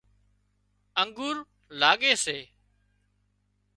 انگورلاڳي 1.01 2.11
سي 2.23 2.37